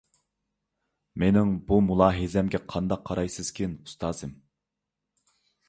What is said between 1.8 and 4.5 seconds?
مۇلاھىزەمگە قانداقراق قارايسىزكىن، ئۇستازىم؟